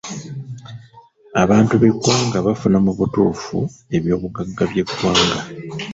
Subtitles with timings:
[1.43, 3.57] Abantu b'eggwanga bafuna mu butuufu
[3.95, 5.39] eby'obugagga by'eggwanga.